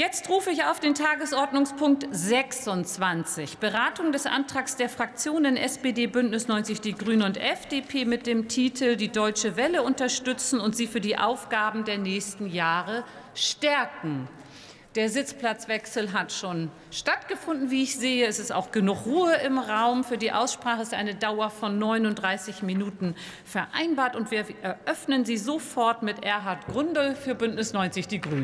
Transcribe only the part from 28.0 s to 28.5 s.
Die Grünen.